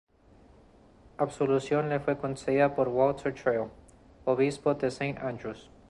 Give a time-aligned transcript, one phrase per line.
[1.19, 3.69] La absolución le fue concedida por Walter Trail,
[4.25, 5.69] obispo de St Andrews.